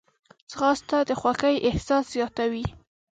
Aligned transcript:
ځغاسته 0.51 0.97
د 1.09 1.11
خوښۍ 1.19 1.55
احساس 1.69 2.05
زیاتوي 2.15 2.65